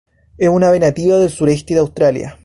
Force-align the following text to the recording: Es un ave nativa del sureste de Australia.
Es 0.39 0.49
un 0.49 0.63
ave 0.63 0.79
nativa 0.79 1.19
del 1.19 1.29
sureste 1.29 1.75
de 1.75 1.79
Australia. 1.81 2.39